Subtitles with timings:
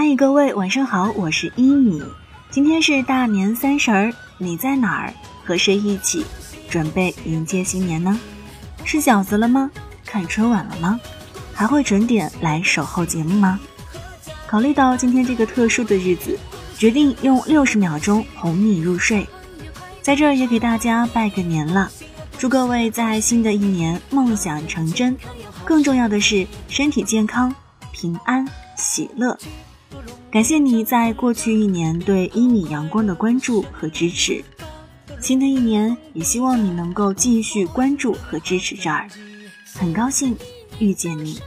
[0.00, 2.00] 嗨，各位晚上好，我是一米。
[2.52, 5.12] 今天是大年三十儿，你在哪儿？
[5.44, 6.24] 和谁一起
[6.70, 8.16] 准备迎接新年呢？
[8.84, 9.68] 吃饺子了吗？
[10.06, 11.00] 看春晚了吗？
[11.52, 13.58] 还会准点来守候节目吗？
[14.46, 16.38] 考虑到今天这个特殊的日子，
[16.76, 19.26] 决定用六十秒钟哄你入睡。
[20.00, 21.90] 在这儿也给大家拜个年了，
[22.38, 25.16] 祝各位在新的一年梦想成真，
[25.64, 27.52] 更重要的是身体健康、
[27.90, 28.46] 平安
[28.76, 29.36] 喜乐。
[30.30, 34.44] 感谢你在过去一年对一米阳光的关注和支持，
[35.20, 39.08] 新的一年也希望你能够继续关注和支持这儿。
[39.74, 40.36] 很高兴
[40.78, 41.40] 遇见你，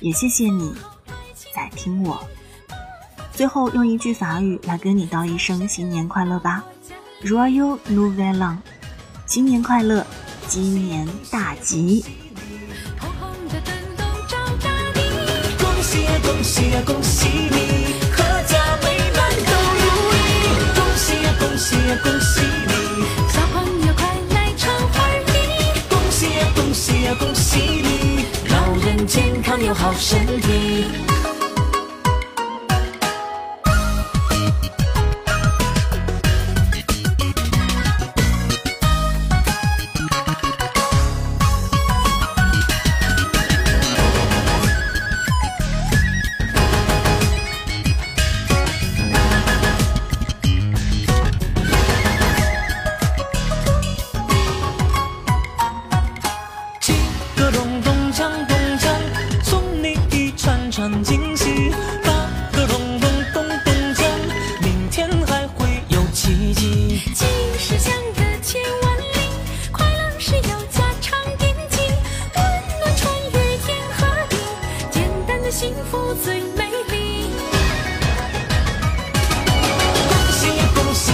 [0.00, 0.72] 也谢谢你
[1.54, 2.24] 在听我。
[3.32, 6.64] 最后用一句法语来跟你道一声新年快乐吧
[7.22, 8.58] ，Royal Nouvel An，
[9.26, 10.06] 新年快乐，
[10.46, 12.04] 今年大吉。
[16.26, 20.18] 恭喜呀恭喜你，阖家美满都如意。
[20.74, 21.96] 恭喜呀恭喜呀！
[22.02, 22.72] 恭喜你，
[23.32, 25.80] 小朋友快来唱儿你！
[25.88, 31.15] 恭喜呀，恭喜呀，恭喜你，老人健康有好身体。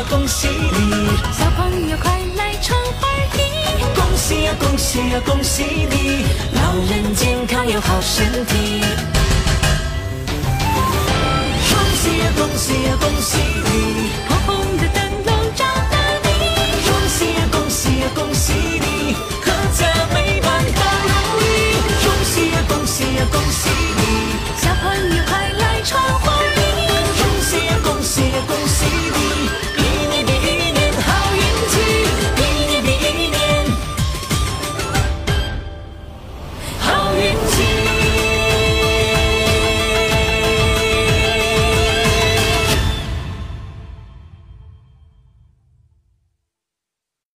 [0.00, 3.84] 呀，恭喜你，小朋友快来唱 party。
[3.94, 6.24] 恭喜呀，恭喜呀，恭喜你，
[6.54, 8.80] 老人健康有好身体。